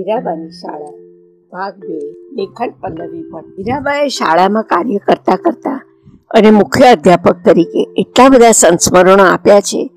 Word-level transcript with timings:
હીરાબાની 0.00 0.50
શાળા. 0.50 0.92
ભાગ 1.52 1.74
બે, 1.74 1.98
લેખન 2.32 2.70
પલ્લવી 2.80 3.22
ભટ્ટ 3.22 3.46
હીરાબાએ 3.46 4.08
શાળામાં 4.08 4.62
કાર્ય 4.62 4.98
કરતા 4.98 5.36
કરતા 5.36 5.86
અને 6.30 6.50
મુખ્ય 6.50 6.84
અધ્યાપક 6.84 7.36
તરીકે 7.44 7.88
એટલા 7.96 8.28
બધા 8.28 8.50
સંસ્મરણો 8.50 9.24
આપ્યા 9.24 9.60
છે 9.60 9.90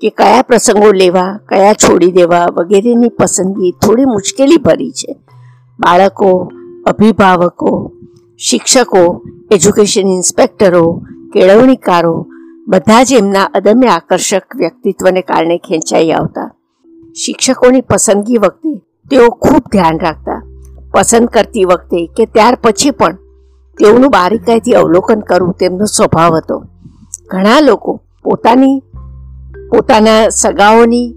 કે 0.00 0.10
કયા 0.10 0.42
પ્રસંગો 0.42 0.92
લેવા, 0.92 1.40
કયા 1.48 1.72
છોડી 1.72 2.12
દેવા 2.12 2.46
વગેરેની 2.52 3.08
પસંદગી 3.08 3.74
થોડી 3.86 4.04
મુશ્કેલી 4.04 4.56
ભરી 4.56 4.90
છે. 4.90 5.14
બાળકો, 5.80 6.52
અભિભાવકો, 6.86 7.92
શિક્ષકો, 8.38 9.22
એજ્યુકેશન 9.52 10.08
ઇન્સ્પેક્ટરો, 10.08 11.02
કેળવણીકારો 11.32 12.26
બધા 12.68 13.02
જ 13.02 13.12
એમના 13.12 13.44
અદમ્ય 13.44 13.86
આકર્ષક 13.86 14.56
વ્યક્તિત્વને 14.56 15.20
કારણે 15.20 15.58
ખેંચાઈ 15.58 16.10
આવતા. 16.10 16.54
શિક્ષકોની 17.26 17.80
પસંદગી 17.80 18.38
વખતે 18.38 18.82
તેઓ 19.10 19.30
ખૂબ 19.44 19.64
ધ્યાન 19.72 20.00
રાખતા, 20.00 20.40
પસંદ 20.92 21.28
કરતી 21.28 21.64
વખતે 21.64 22.00
કે 22.16 22.24
ત્યાર 22.26 22.56
પછી 22.62 22.90
પણ 22.90 23.16
તેઓનું 23.78 24.10
બારીકાઈથી 24.10 24.74
અવલોકન 24.74 25.20
કરવું 25.20 25.54
તેમનો 25.54 25.86
સ્વભાવ 25.86 26.36
હતો. 26.36 26.56
ઘણા 27.30 27.60
લોકો 27.60 27.92
પોતાની, 28.24 28.76
પોતાના 29.70 30.20
સગાઓની 30.30 31.08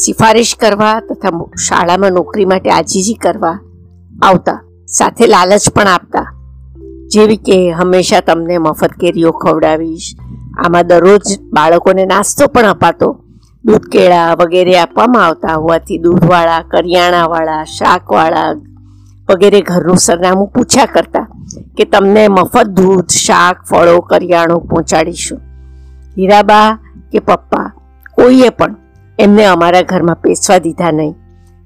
સિફારિશ 0.00 0.54
કરવા 0.56 0.96
તથા 1.00 1.32
શાળામાં 1.66 2.12
નોકરી 2.12 2.46
માટે 2.46 2.70
આજીજી 2.70 3.14
કરવા 3.14 3.56
આવતા, 4.22 4.58
સાથે 4.88 5.26
લાલચ 5.26 5.70
પણ 5.74 5.86
આપતા. 5.86 6.26
જેવી 7.08 7.36
કે 7.36 7.56
હંમેશા 7.72 8.20
તમને 8.20 8.58
મફત 8.58 8.92
કેરીઓ 9.00 9.32
ખવડાવીશ, 9.32 10.08
આમાં 10.64 10.86
દરરોજ 10.86 11.26
બાળકોને 11.52 12.04
નાસ્તો 12.06 12.46
પણ 12.46 12.70
અપાતો. 12.70 13.08
દૂધ 13.68 13.88
કેળા 13.92 14.34
વગેરે 14.34 14.78
આપવામાં 14.78 15.26
આવતા 15.26 15.54
હોવાથી 15.54 15.98
દૂધવાળા, 15.98 16.62
કરિયાણાવાળા, 16.62 17.64
શાકવાળા 17.64 18.52
વગેરે 19.30 19.60
ઘરનું 19.60 19.96
સરનામું 19.96 20.48
પૂછ્યા 20.48 20.84
કરતા 20.84 21.26
કે 21.76 21.84
તમને 21.84 22.28
મફત 22.28 22.66
દૂધ, 22.66 23.08
શાક, 23.08 23.64
ફળો, 23.64 24.00
કરિયાણું 24.00 24.60
પહોંચાડીશું. 24.60 25.38
હીરાબા 26.18 26.78
કે 27.12 27.18
પપ્પા? 27.18 27.72
કોઈએ 28.14 28.48
પણ. 28.48 28.76
એમને 29.18 29.44
અમારા 29.44 29.82
ઘરમાં 29.82 30.16
પેસવા 30.16 30.58
દીધા 30.58 30.90
નહીં. 30.90 31.14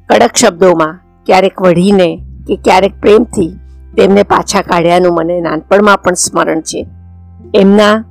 કડક 0.08 0.36
શબ્દોમાં 0.36 1.00
ક્યારેક 1.26 1.62
વઢીને 1.62 2.24
કે 2.48 2.56
ક્યારેક 2.56 3.00
પ્રેમથી 3.00 3.48
તેમને 3.96 4.22
પાછા 4.22 4.62
કાઢ્યાનું 4.62 5.14
મને 5.14 5.40
નાનપણમાં 5.40 5.98
પણ 5.98 6.14
સ્મરણ 6.14 6.60
છે. 6.60 6.86
એમના 7.54 8.04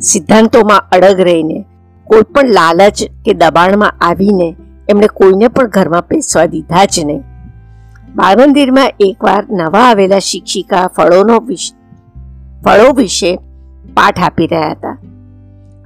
સિદ્ધાંતોમાં 0.00 0.82
અડગ 0.92 1.20
રહીને 1.20 1.64
કોઈ 2.06 2.22
પણ 2.22 2.48
લાલચ 2.52 3.02
કે 3.24 3.32
દબાણમાં 3.32 3.94
આવીને 4.00 4.56
એમણે 4.88 5.06
કોઈને 5.06 5.48
પણ 5.48 5.68
ઘરમાં 5.68 6.02
પેસવા 6.02 6.46
દીધા 6.46 6.84
જ 6.84 7.00
નહીં. 7.04 7.22
બાળમંદિરમાં 8.14 8.92
એકવાર 9.00 9.46
નવા 9.50 9.80
આવેલા 9.80 10.18
શિક્ષિકા 10.18 10.86
ફળોનો 10.86 11.38
ફળો 12.64 12.92
વિશે 12.92 13.36
પાઠ 13.94 14.22
આપી 14.22 14.46
રહ્યા 14.46 14.70
હતા. 14.70 14.98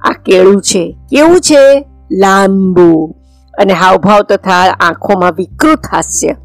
આ 0.01 0.11
કેળું 0.25 0.61
છે, 0.61 0.97
કેવું 1.09 1.39
છે? 1.39 1.85
લાંબુ 2.11 3.15
અને 3.61 3.73
હાવભાવ 3.73 4.21
તથા 4.21 4.77
આંખોમાં 4.79 5.31
વિકૃત 5.31 5.79
હાસ્ય. 5.91 6.35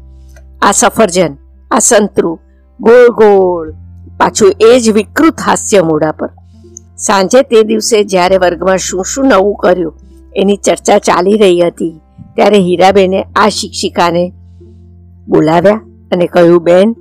આ 0.61 0.71
સફરજન, 0.71 1.37
આ 1.71 1.79
સંતરું 1.79 2.39
ગોળ 2.79 3.09
ગોળ, 3.09 3.71
પાછું 4.17 4.53
એ 4.59 4.79
જ 4.79 4.89
વિકૃત 4.89 5.41
હાસ્ય 5.45 5.81
મોઢા 5.81 6.11
પર. 6.11 6.29
સાંજે 6.97 7.41
તે 7.41 7.63
દિવસે 7.63 8.03
જ્યારે 8.03 8.37
વર્ગમાં 8.37 8.77
શું 8.77 9.03
શું 9.05 9.25
નવું 9.27 9.55
કર્યું, 9.55 9.93
એની 10.35 10.57
ચર્ચા 10.57 10.97
ચાલી 10.97 11.37
રહી 11.37 11.61
હતી, 11.61 11.99
ત્યારે 12.35 12.57
હીરાબેને 12.57 13.25
આ 13.35 13.49
શિક્ષિકાને 13.49 14.33
બોલાવ્યા 15.27 15.81
અને 16.11 16.27
કહ્યું, 16.27 16.63
બેન, 16.63 16.95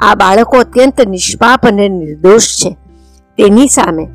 આ 0.00 0.14
બાળકો 0.14 0.58
અત્યંત 0.58 1.00
નિષ્પાપ 1.00 1.66
અને 1.66 1.88
નિર્દોષ 1.88 2.48
છે. 2.56 2.70
તેની 3.38 3.68
સામે 3.68 4.08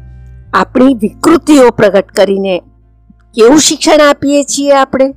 આપણી 0.53 0.93
વિકૃતિઓ 0.93 1.69
પ્રગટ 1.69 2.11
કરીને 2.11 2.59
કેવું 3.35 3.59
શિક્ષણ 3.59 4.01
આપીએ 4.09 4.43
છીએ 4.43 4.73
આપણે? 4.73 5.13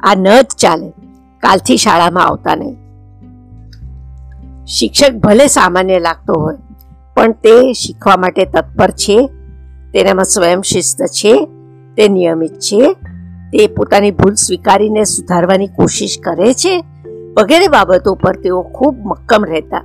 આ 0.00 0.14
ન 0.14 0.26
જ 0.40 0.46
ચાલે. 0.58 0.90
કાલથી 1.40 1.76
શાળામાં 1.76 2.26
આવતા 2.26 2.54
નહીં. 2.54 2.76
શિક્ષક 4.66 5.14
ભલે 5.14 5.46
સામાન્ય 5.46 5.98
લાગતો 5.98 6.40
હોય, 6.40 6.56
પણ 7.14 7.32
તે 7.32 7.72
શીખવા 7.72 8.16
માટે 8.16 8.44
તત્પર 8.44 8.90
છે 8.90 9.30
તેનામાં 9.94 10.24
સ્વયં 10.24 10.60
શિસ્ત 10.60 11.02
છે, 11.02 11.48
તે 11.96 12.08
નિયમિત 12.08 12.52
છે, 12.52 12.92
તે 13.52 13.66
પોતાની 13.66 14.10
ભૂલ 14.10 14.34
સ્વીકારીને 14.34 15.04
સુધારવાની 15.04 15.66
કોશિશ 15.66 16.18
કરે 16.24 16.52
છે, 16.52 16.84
વગેરે 17.40 17.68
બાબતો 17.68 18.14
પર 18.14 18.36
તેઓ 18.36 18.62
ખૂબ 18.62 18.96
મક્કમ 19.06 19.44
રહેતા. 19.44 19.82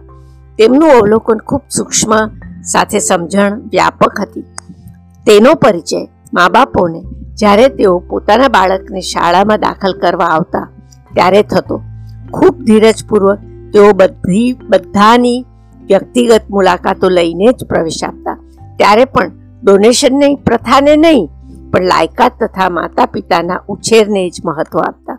તેમનું 0.58 0.90
અવલોકન 0.90 1.38
ખૂબ 1.38 1.62
સૂક્ષ્મ 1.70 2.28
સાથે 2.62 3.00
સમજણ 3.00 3.60
વ્યાપક 3.60 4.20
હતી. 4.20 4.42
તેનો 5.26 5.54
પરિચય 5.54 6.08
મા 6.34 6.50
બાપોને 6.50 7.04
જ્યારે 7.36 7.70
તેઓ 7.70 8.00
પોતાના 8.00 8.48
બાળકને 8.48 9.02
શાળામાં 9.02 9.60
દાખલ 9.60 9.94
કરવા 9.94 10.26
આવતા 10.26 10.70
ત્યારે 11.14 11.44
થતો. 11.44 11.82
ખૂબ 12.34 12.64
ધીરજપૂર્વક 12.64 13.38
તેઓ 13.74 13.94
બધી, 13.94 14.54
બધાની 14.70 15.46
વ્યક્તિગત 15.86 16.42
મુલાકાતો 16.50 17.10
લઈને 17.10 17.52
જ 17.52 17.66
પ્રવેશ 17.66 18.04
આપતા. 18.04 18.38
ત્યારે 18.78 19.06
પણ 19.06 19.32
ડોનેશનની 19.64 20.36
પ્રથાને 20.46 20.94
નહીં, 20.96 21.26
પણ 21.72 21.90
લાયકાત 21.92 22.34
તથા 22.42 22.70
માતા 22.70 23.08
પિતાના 23.14 23.64
ઉછેરને 23.70 24.22
જ 24.30 24.46
મહત્વ 24.46 24.80
આપતા. 24.80 25.18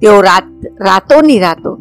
તેઓ 0.00 0.18
રાત, 0.22 0.48
રાતોની 0.80 1.38
રાતો 1.38 1.72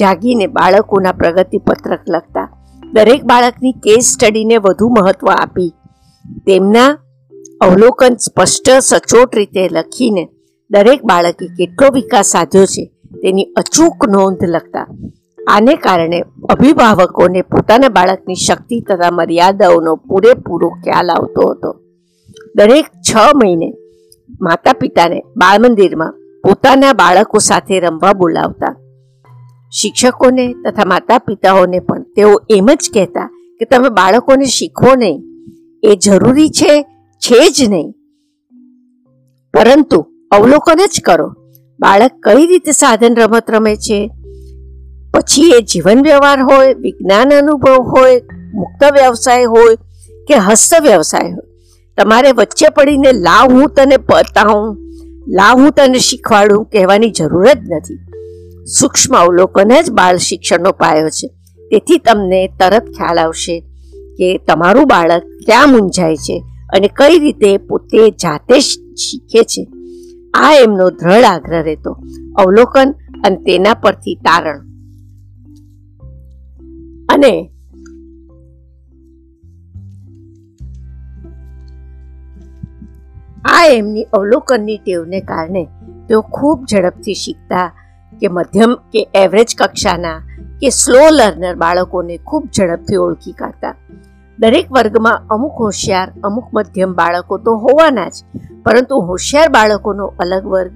જાગીને 0.00 0.46
બાળકોના 0.56 1.12
પ્રગતિ 1.12 1.58
પત્રક 1.58 2.02
લખતા. 2.08 2.48
દરેક 2.92 3.22
બાળકની 3.24 3.72
કેસ 3.84 4.12
સ્ટડીને 4.14 4.56
વધુ 4.56 4.88
મહત્વ 4.88 5.28
આપી. 5.34 5.70
તેમના 6.46 6.90
અવલોકન 7.60 8.14
સ્પષ્ટ, 8.16 8.68
સચોટ 8.80 9.34
રીતે 9.34 9.62
લખીને 9.68 10.24
દરેક 10.70 11.00
બાળકે 11.04 11.46
કેટલો 11.58 11.86
વિકાસ 11.94 12.28
સાધ્યો 12.34 12.66
છે 12.66 12.84
તેની 13.22 13.52
અચૂક 13.56 14.08
નોંધ 14.08 14.44
લખતા. 14.44 14.86
આને 15.48 15.74
કારણે 15.74 16.24
અભિભાવકોને 16.48 17.42
પોતાના 17.42 17.88
બાળકની 17.88 18.34
શક્તિ 18.34 18.80
તથા 18.80 19.10
મર્યાદાઓનો 19.10 19.96
પૂરેપૂરો 19.96 20.68
ખ્યાલ 20.68 21.10
આવતો 21.10 21.50
હતો. 21.50 21.80
દરેક 22.56 22.84
છ 22.84 23.16
મહિને 23.34 23.72
માતા 24.40 24.72
પિતાને 24.72 25.20
બાળ 25.20 25.58
મંદિરમાં 25.58 26.12
પોતાના 26.42 26.92
બાળકો 26.92 27.38
સાથે 27.38 27.80
રમવા 27.80 28.12
બોલાવતા. 28.12 28.76
શિક્ષકોને 29.70 30.52
તથા 30.52 30.84
માતા 30.84 31.18
પિતાઓને 31.18 31.78
પણ 31.78 32.02
તેઓ 32.02 32.40
એમ 32.50 32.66
જ 32.66 32.90
કહેતા 32.94 33.26
કે 33.58 33.64
તમે 33.64 33.88
બાળકોને 33.88 34.44
શીખો 34.44 34.94
નહીં. 34.94 35.22
એ 35.82 35.96
જરૂરી 35.96 36.48
છે 36.48 36.82
છે 37.18 37.48
જ 37.48 37.70
નહીં. 37.70 37.94
પરંતુ 39.54 40.06
અવલોકન 40.30 40.74
જ 40.74 41.00
કરો, 41.04 41.28
બાળક 41.80 42.10
કઈ 42.22 42.46
રીતે 42.46 42.72
સાધન 42.72 43.14
રમત 43.16 43.50
રમે 43.50 43.76
છે? 43.76 44.10
પછી 45.14 45.50
એ 45.50 45.60
જીવન 45.60 46.02
વ્યવહાર 46.02 46.40
હોય, 46.40 46.74
વિજ્ઞાન 46.74 47.30
અનુભવ 47.30 47.82
હોય, 47.82 48.22
મુક્ત 48.54 48.92
વ્યવસાય 48.92 49.44
હોય 49.44 49.76
કે 50.28 50.34
હસ્ત 50.34 50.82
વ્યવસાય 50.82 51.30
હોય. 51.30 51.52
તમારે 51.98 52.32
વચ્ચે 52.32 52.68
પડીને 52.68 53.12
લાવ 53.12 53.52
હું 53.52 53.68
તને 53.68 53.96
બતાવું 53.96 54.76
લાવ 55.28 55.60
હું 55.60 55.70
તને 55.70 55.98
શીખવાડું 55.98 56.64
કહેવાની 56.64 57.10
જરૂર 57.10 57.46
જ 57.46 57.58
નથી. 57.70 57.98
સૂક્ષ્મ 58.64 59.16
અવલોકન 59.16 59.82
જ 59.82 59.90
બાળ 59.90 60.16
શિક્ષણનો 60.16 60.72
પાયો 60.72 61.08
છે. 61.08 61.28
તેથી 61.70 61.98
તમને 61.98 62.48
તરત 62.60 62.84
ખ્યાલ 62.84 63.18
આવશે 63.18 63.60
કે 64.18 64.38
તમારું 64.38 64.86
બાળક 64.86 65.22
ક્યાં 65.46 65.68
મૂંઝાય 65.68 66.16
છે 66.16 66.42
અને 66.74 66.88
કઈ 66.88 67.18
રીતે 67.18 67.56
પોતે 67.56 68.10
જાતે 68.10 68.60
શીખે 68.60 69.42
છે. 69.42 69.66
આ 70.34 70.54
એમનો 70.54 70.90
દ્રઢ 70.90 71.24
આગ્રહ 71.24 71.62
રહેતો. 71.62 71.96
અવલોકન 72.38 72.94
અને 73.24 73.36
તેના 73.36 73.74
પરથી 73.74 74.14
તારણ. 74.14 74.71
અને 77.22 77.50
આ 83.44 83.66
એમની 83.66 84.02
અવલોકનની 84.02 84.78
ટેવને 84.78 85.20
કારણે 85.20 85.64
તેઓ 86.08 86.20
ખૂબ 86.20 86.64
ઝડપથી 86.70 87.14
શીખતા 87.14 87.72
કે 88.20 88.28
મધ્યમ 88.28 88.74
કે 88.74 89.08
એવરેજ 89.14 89.54
કક્ષાના 89.58 90.22
કે 90.60 90.70
સ્લો 90.70 90.98
લર્નર 91.10 91.54
બાળકોને 91.54 92.16
ખૂબ 92.16 92.48
ઝડપથી 92.58 92.96
ઓળખી 92.96 93.32
કાઢતા. 93.32 93.74
દરેક 94.38 94.72
વર્ગમાં 94.72 95.26
અમુક 95.30 95.52
હોશિયાર, 95.52 96.12
અમુક 96.24 96.44
મધ્યમ 96.54 96.92
બાળકો 96.92 97.38
તો 97.38 97.54
હોવાના 97.56 98.08
જ, 98.08 98.12
પરંતુ 98.64 98.96
હોશિયાર 98.96 99.48
બાળકોનો 99.48 100.06
અલગ 100.06 100.46
વર્ગ 100.46 100.72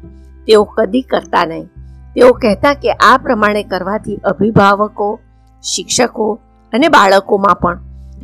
તેઓ 0.47 0.65
કદી 0.65 1.03
કરતા 1.03 1.45
નહીં. 1.45 1.67
તેઓ 2.15 2.33
કહેતા 2.33 2.75
કે 2.75 2.93
આ 2.93 3.17
પ્રમાણે 3.17 3.63
કરવાથી 3.63 4.17
અભિભાવકો 4.25 5.21
શિક્ષકો 5.63 6.39
અને 6.73 6.89
બાળકોમાં 6.89 7.55
પણ 7.55 7.81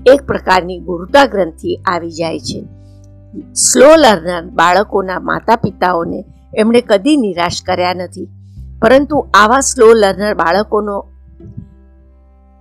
એક 0.07 0.23
પ્રકારની 0.23 0.79
ગુરુતા 0.79 1.25
ગ્રંથિ 1.25 1.81
આવી 1.87 2.11
જાય 2.11 2.39
છે. 2.39 2.65
સ્લો 3.55 3.97
લર્નર 3.97 4.45
બાળકોના 4.45 5.21
માતા 5.21 5.57
પિતાઓને 5.57 6.25
એમણે 6.55 6.81
કદી 6.81 7.17
નિરાશ 7.17 7.63
કર્યા 7.63 7.95
નથી. 7.95 8.29
પરંતુ 8.83 9.27
આવા 9.35 9.61
સ્લો 9.61 9.93
લર્નર 9.93 10.35
બાળકોનો 10.35 11.05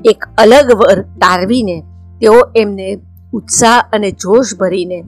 એક 0.06 0.26
અલગ 0.38 0.72
વર્ગ 0.72 1.06
તારવીને 1.06 1.84
તેઓ 2.22 2.42
એમને 2.56 3.00
ઉત્સાહ 3.34 3.84
અને 3.94 4.12
જોશ 4.12 4.56
ભરીને 4.60 5.04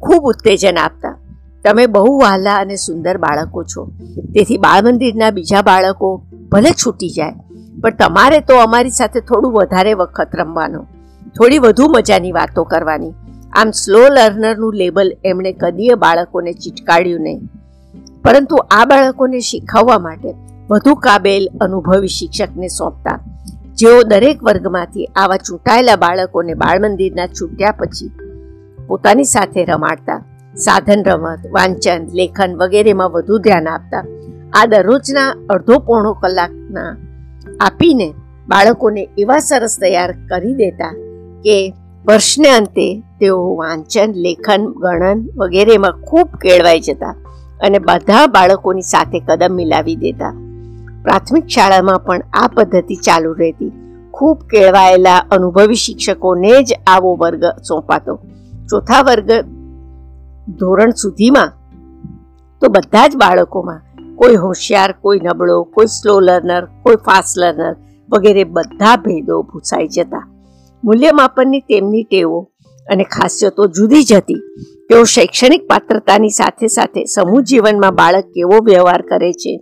ખૂબ 0.00 0.22
ઉત્તેજન 0.22 0.76
આપતા. 0.76 1.18
તમે 1.64 1.86
બહુ 1.86 2.18
વહાલા 2.18 2.56
અને 2.56 2.76
સુંદર 2.76 3.16
બાળકો 3.16 3.64
છો. 3.64 3.90
તેથી 4.34 4.58
બાળ 4.58 4.82
મંદિરના 4.84 5.30
બીજા 5.30 5.62
બાળકો 5.62 6.22
ભલે 6.52 6.70
છૂટી 6.70 7.08
જાય 7.08 7.32
પણ 7.86 7.94
તમારે 7.94 8.40
તો 8.40 8.56
અમારી 8.56 8.90
સાથે 8.90 9.20
થોડું 9.20 9.52
વધારે 9.52 9.94
વખત 9.94 10.28
રમવાનું. 10.38 10.86
થોડી 11.38 11.58
વધુ 11.58 11.88
મજાની 11.88 12.32
વાતો 12.32 12.64
કરવાની. 12.64 13.10
આમ 13.52 13.70
સ્લો 13.70 13.98
લર્નરનું 13.98 14.74
લેબલ 14.74 15.12
એમણે 15.24 15.52
કદીએ 15.52 15.94
બાળકોને 15.94 16.52
ચીટકાડ્યું 16.52 17.20
નહીં. 17.20 17.40
પરંતુ 18.24 18.56
આ 18.70 18.84
બાળકોને 18.84 19.40
શીખવવા 19.40 19.98
માટે 19.98 20.34
વધુ 20.70 20.94
કાબેલ 20.94 21.48
અનુભવી 21.60 22.08
શિક્ષકને 22.08 22.68
સોંપતા. 22.68 23.20
જેઓ 23.74 24.02
દરેક 24.02 24.42
વર્ગમાંથી 24.42 25.04
આવા 25.04 25.36
ચૂંટાયેલા 25.36 25.96
બાળકોને 25.96 26.54
બાળમંદિરના 26.54 27.26
છૂટ્યા 27.26 27.70
પછી 27.70 28.10
પોતાની 28.86 29.24
સાથે 29.24 29.64
રમાડતા. 29.64 30.24
સાધન 30.56 31.04
રમત, 31.04 31.38
વાંચન, 31.52 32.06
લેખન 32.12 32.56
વગેરેમાં 32.56 33.10
વધુ 33.10 33.38
ધ્યાન 33.38 33.68
આપતા. 33.68 34.04
આ 34.54 34.66
દરરોજના 34.66 35.34
અડધો 35.48 35.78
પોણો 35.78 36.12
કલાકના 36.12 36.96
આપીને 37.60 38.14
બાળકોને 38.48 39.08
એવા 39.18 39.38
સરસ 39.38 39.78
તૈયાર 39.80 40.12
કરી 40.12 40.54
દેતા 40.54 40.92
કે 41.44 41.74
વર્ષને 42.06 42.48
અંતે 42.48 43.02
તેઓ 43.20 43.56
વાંચન, 43.56 44.12
લેખન, 44.12 44.66
ગણન 44.66 45.28
વગેરેમાં 45.36 45.92
ખૂબ 45.92 46.28
કેળવાઈ 46.42 46.80
જતા 46.80 47.14
અને 47.60 47.78
બધા 47.78 48.26
બાળકોની 48.26 48.82
સાથે 48.82 49.20
કદમ 49.20 49.54
મિલાવી 49.54 49.96
દેતા. 49.96 50.30
પ્રાથમિક 51.02 51.46
શાળામાં 51.46 51.98
પણ 51.98 52.20
આ 52.32 52.50
પદ્ધતિ 52.54 52.94
ચાલુ 52.94 53.32
રહેતી. 53.32 53.72
ખૂબ 54.10 54.38
કેળવાયેલા 54.42 55.18
અનુભવી 55.18 55.74
શિક્ષકોને 55.74 56.62
જ 56.62 56.72
આવો 56.86 57.16
વર્ગ 57.16 57.44
સોંપાતો. 57.44 58.18
ચોથા 58.70 59.02
વર્ગ 59.02 59.30
ધોરણ 60.58 60.90
સુધીમાં 60.90 61.52
તો 62.60 62.68
બધા 62.68 63.08
જ 63.08 63.16
બાળકોમાં 63.16 63.80
કોઈ 64.16 64.34
હોશિયાર, 64.34 64.92
કોઈ 64.92 65.20
નબળો, 65.24 65.62
કોઈ 65.62 65.86
સ્લો 65.86 66.20
લર્નર 66.20 66.64
કોઈ 66.64 66.96
ફાસ્ટ 66.96 67.38
લર્નર 67.38 67.74
વગેરે 68.08 68.44
બધા 68.44 68.96
ભેદો 68.96 69.42
ભૂસાઈ 69.42 69.88
જતા. 69.88 70.22
મૂલ્યમાપનની 70.84 71.60
તેમની 71.60 72.02
ટેવો 72.02 72.50
અને 72.90 73.04
ખાસિયતો 73.04 73.66
જુદી 73.66 74.02
જ 74.02 74.12
હતી. 74.12 74.34
તેઓ 74.88 75.04
શૈક્ષણિક 75.04 75.66
પાત્રતાની 75.66 76.28
સાથે 76.28 76.66
સાથે 76.66 77.04
સમૂહ 77.04 77.40
જીવનમાં 77.40 77.94
બાળક 77.94 78.24
કેવો 78.24 78.58
વ્યવહાર 78.64 79.02
કરે 79.02 79.32
છે, 79.32 79.58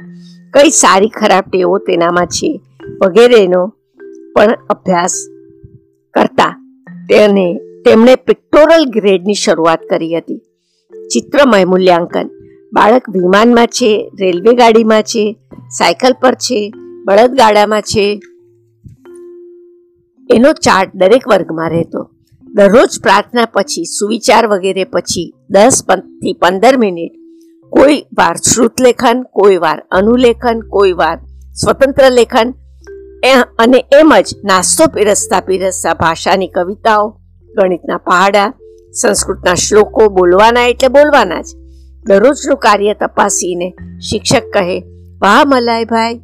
કઈ 0.55 0.71
સારી 0.71 1.09
ખરાબ 1.09 1.45
ટેવો 1.53 1.79
તેનામાં 1.79 2.27
છે 2.27 2.61
વગેરેનો 3.07 3.67
પણ 4.37 4.57
અભ્યાસ 4.71 5.15
કરતા. 6.15 6.51
તેને, 7.11 7.47
તેમણે 7.85 8.15
પિક્ટોરલ 8.17 8.85
ગ્રેડની 8.91 9.35
શરૂઆત 9.35 9.81
કરી 9.91 10.17
હતી. 10.19 10.41
ચિત્રમય 11.13 11.65
મૂલ્યાંકન 11.65 12.31
બાળક 12.75 13.11
વિમાનમાં 13.11 13.67
છે, 13.67 14.11
રેલવે 14.21 14.53
ગાડીમાં 14.55 15.03
છે, 15.03 15.37
સાયકલ 15.79 16.13
પર 16.23 16.35
છે, 16.35 16.73
બળદગાડામાં 17.07 17.83
છે. 17.83 18.21
એનો 20.31 20.53
ચાર્ટ 20.53 20.97
દરેક 20.97 21.29
વર્ગમાં 21.29 21.71
રહેતો. 21.71 22.11
દરરોજ 22.55 23.01
પ્રાર્થના 23.03 23.45
પછી, 23.45 23.85
સુવિચાર 23.85 24.47
વગેરે 24.47 24.85
પછી, 24.85 25.35
દસથી 25.51 26.33
પંદર 26.33 26.77
મિનિટ, 26.77 27.13
કોઈ 27.71 28.05
વાર 28.19 28.37
શ્રુત 28.37 28.81
લેખન, 28.81 29.23
કોઈ 29.23 29.57
વાર 29.57 29.79
અનુલેખન, 29.91 30.61
કોઈ 30.61 30.93
વાર 30.93 31.17
સ્વતંત્ર 31.55 32.11
લેખન 32.11 32.55
અને 33.59 33.85
એમ 33.93 34.13
જ 34.21 34.37
નાસ્તો 34.45 34.87
પીરસતા 34.87 35.41
પીરસતા 35.41 35.95
ભાષાની 35.95 36.49
કવિતાઓ, 36.49 37.11
ગણિતના 37.55 37.97
પહાડા, 37.97 38.49
સંસ્કૃતના 39.03 39.55
શ્લોકો, 39.55 40.09
બોલવાના 40.09 40.67
એટલે 40.67 40.89
બોલવાના 40.89 41.43
જ. 41.43 41.64
દરરોજનું 42.07 42.57
કાર્ય 42.57 42.95
તપાસીને 42.95 43.69
શિક્ષક 43.99 44.45
કહે, 44.53 44.77
વાહ 45.23 45.45
મલાયભાઈ 45.47 46.19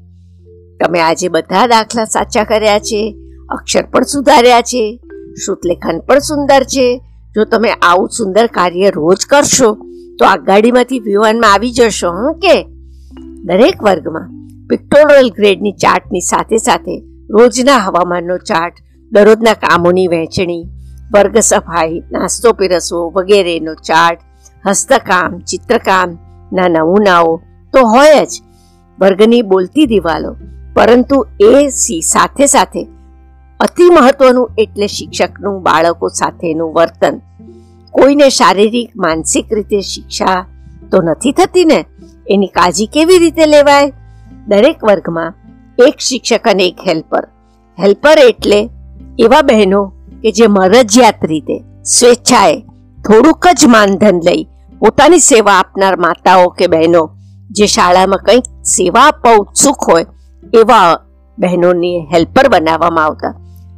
તમે 0.81 1.01
આજે 1.01 1.29
બધા 1.29 1.67
દાખલા 1.67 2.05
સાચા 2.05 2.45
કર્યા 2.45 2.79
છે, 2.79 3.01
અક્ષર 3.49 3.83
પણ 3.83 4.03
સુધાર્યા 4.03 4.61
છે, 4.61 5.01
શ્રુતલેખન 5.45 5.99
પણ 5.99 6.19
સુંદર 6.19 6.63
છે. 6.65 6.87
જો 7.35 7.45
તમે 7.45 7.71
આવું 7.73 8.09
સુંદર 8.09 8.47
કાર્ય 8.47 8.91
રોજ 8.91 9.27
કરશો, 9.27 9.71
તો 10.19 10.25
આગાડીમાંથી 10.25 11.01
વિમાનમાં 11.01 11.53
આવી 11.53 11.71
જશો, 11.71 12.11
હું 12.11 12.39
કે? 12.41 12.57
દરેક 13.45 13.83
વર્ગમાં 13.83 14.31
પિક્ટોરલ 14.69 15.31
ગ્રેડની 15.31 15.73
ચાર્ટની 15.73 16.21
સાથે 16.21 16.57
સાથે 16.57 16.97
રોજના 17.31 17.79
હવામાનનો 17.79 18.37
ચાર્ટ, 18.39 18.77
દરરોજના 19.13 19.55
કામોની 19.55 20.09
વહેંચણી 20.09 20.65
વર્ગ 21.15 21.37
સફાઈ 21.39 22.03
નાસ્તો 22.13 22.53
પીરસવો 22.53 23.09
વગેરેનો 23.11 23.75
ચાર્ટ 23.75 24.30
હસ્તકામ 24.67 25.39
ચિત્રકામના 25.39 26.69
નમૂનાઓ 26.69 27.41
તો 27.73 27.87
હોય 27.87 28.27
જ. 28.27 28.43
વર્ગની 29.01 29.43
બોલતી 29.43 29.87
દિવાલો. 29.87 30.37
પરંતુ 30.75 31.27
એ 31.41 31.69
સાથે 32.03 32.47
સાથે 32.47 32.89
અતિ 33.61 33.85
મહત્વનું 33.85 34.51
એટલે 34.59 34.87
શિક્ષકનું, 34.87 35.63
બાળકો 35.63 36.09
સાથેનું 36.09 36.75
વર્તન. 36.75 37.21
કોઈને 37.91 38.29
શારીરિક, 38.29 38.93
માનસિક 38.97 39.47
રીતે 39.53 39.81
શિક્ષા 39.81 40.47
તો 40.91 41.03
નથી 41.03 41.33
થતી 41.33 41.65
ને? 41.65 41.85
એની 42.31 42.47
કાળજી 42.47 42.87
કેવી 42.87 43.19
રીતે 43.19 43.47
લેવાય? 43.47 43.93
દરેક 44.49 44.85
વર્ગમાં 44.85 45.35
એક 45.79 45.95
શિક્ષક 45.99 46.49
અને 46.49 46.67
એક 46.67 46.77
હેલ્પર. 46.89 47.29
હેલ્પર 47.81 48.19
એટલે 48.19 48.71
એવા 49.19 49.43
બહેનો 49.43 49.93
કે 50.23 50.33
જે 50.33 50.47
મરજિયાત 50.47 51.25
રીતે 51.25 51.83
સ્વેચ્છાએ 51.85 52.63
થોડુંક 53.11 53.47
જ 53.47 53.67
માનધન 53.67 54.19
લઈ 54.27 54.43
પોતાની 54.79 55.19
સેવા 55.19 55.53
આપનાર 55.53 55.97
માતાઓ 55.97 56.49
કે 56.49 56.67
બહેનો, 56.67 57.11
જે 57.51 57.67
શાળામાં 57.67 58.19
કંઈક 58.19 58.45
સેવા 58.65 59.01
આપવા 59.01 59.33
ઉત્સુક 59.33 59.77
હોય, 59.89 60.07
એવા 60.55 61.01
બહેનોની 61.39 62.07
હેલ્પર 62.13 62.49
બનાવવામાં 62.49 63.05
આવતા. 63.05 63.33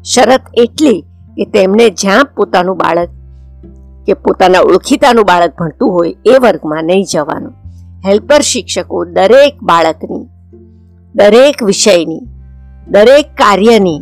શરત 0.04 0.44
એટલી 0.54 1.00
કે 1.36 1.44
તેમને 1.44 1.90
જ્યાં 1.90 2.24
પોતાનું 2.24 2.76
બાળક 2.76 3.08
કે 4.06 4.14
પોતાના 4.14 4.60
ઓળખીતાનું 4.60 5.24
બાળક 5.24 5.56
ભણતું 5.58 5.92
હોય 5.92 6.14
એ 6.26 6.38
વર્ગમાં 6.38 6.84
નહીં 6.84 7.04
જવાનું. 7.04 7.52
હેલ્પર 8.06 8.40
શિક્ષકો 8.40 9.04
દરેક 9.04 9.62
બાળકની, 9.62 10.26
દરેક 11.14 11.62
વિષયની, 11.62 12.22
દરેક 12.88 13.34
કાર્યની 13.34 14.00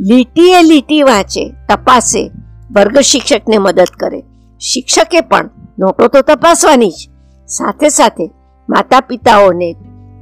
લીટીએ 0.00 0.62
લીટી 0.62 1.02
વાંચે, 1.02 1.50
તપાસે, 1.68 2.30
વર્ગ 2.76 2.98
શિક્ષકને 2.98 3.58
મદદ 3.58 4.00
કરે. 4.00 4.25
શિક્ષકે 4.60 5.20
પણ 5.20 5.50
નોટો 5.78 6.08
તો 6.08 6.20
તપાસવાની 6.20 6.90
જ. 6.90 7.08
સાથે 7.46 7.88
સાથે 7.88 8.30
માતા 8.68 9.00
પિતાઓને 9.00 9.72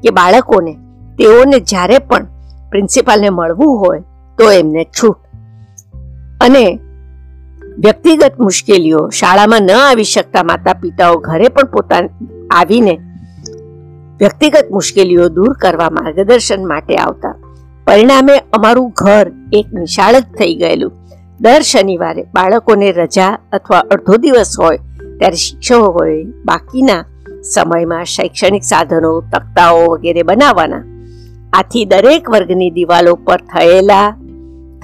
કે 0.02 0.10
બાળકોને 0.10 0.72
તેઓને 1.18 1.60
જ્યારે 1.60 1.98
પણ 1.98 2.24
પ્રિન્સિપાલને 2.70 3.30
મળવું 3.30 3.78
હોય 3.78 4.00
તો 4.38 4.50
એમને 4.50 4.84
છૂટ. 4.84 5.16
અને 6.40 6.80
વ્યક્તિગત 7.78 8.40
મુશ્કેલીઓ, 8.40 9.08
શાળામાં 9.08 9.62
ન 9.62 9.70
આવી 9.70 10.04
શકતા 10.04 10.42
માતા 10.42 10.72
પિતાઓ 10.72 11.16
ઘરે 11.16 11.48
પણ 11.48 11.64
પોતા 11.64 11.96
આવીને 12.50 13.00
વ્યક્તિગત 14.18 14.68
મુશ્કેલીઓ 14.70 15.28
દૂર 15.28 15.52
કરવા 15.52 15.90
માર્ગદર્શન 15.90 16.68
માટે 16.68 16.96
આવતા. 16.96 17.34
પરિણામે 17.86 18.38
અમારું 18.52 18.92
ઘર 18.96 19.32
એક 19.52 19.66
નિશાળ 19.74 20.20
જ 20.20 20.22
થઈ 20.22 20.54
ગયેલું. 20.54 20.92
દર 21.44 21.62
શનિવારે 21.62 22.22
બાળકોને 22.22 22.92
રજા 22.92 23.38
અથવા 23.52 23.78
અડધો 23.78 24.16
દિવસ 24.16 24.60
હોય 24.60 24.76
ત્યારે 25.18 25.36
શિક્ષકોએ 25.36 26.24
બાકીના 26.24 27.04
સમયમાં 27.42 28.04
શૈક્ષણિક 28.04 28.62
સાધનો, 28.62 29.20
તકતાઓ 29.20 29.86
વગેરે 29.86 30.22
બનાવવાના. 30.22 30.82
આથી 31.52 31.84
દરેક 31.84 32.30
વર્ગની 32.30 32.70
દિવાલો 32.70 33.14
પર 33.14 33.36
થયેલા, 33.36 34.10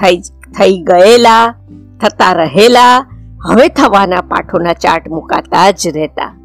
થઈ 0.00 0.20
થઈ 0.58 0.78
ગયેલા, 0.78 1.54
થતા 2.00 2.32
રહેલા, 2.32 3.06
હવે 3.48 3.68
થવાના 3.68 4.20
પાઠોના 4.20 4.72
ચાર્ટ 4.72 5.08
મુકાતા 5.08 5.70
જ 5.70 5.88
રહેતા. 5.88 6.39